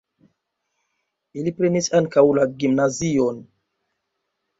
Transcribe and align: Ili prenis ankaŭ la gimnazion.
Ili 1.41 1.53
prenis 1.59 1.89
ankaŭ 1.99 2.23
la 2.39 2.47
gimnazion. 2.63 3.45